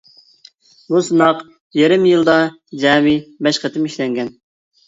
[0.93, 1.43] بۇ سىناق
[1.81, 2.35] يېرىم يىلدا
[2.85, 4.35] جەمئىي بەش قېتىم ئىشلەنگەن.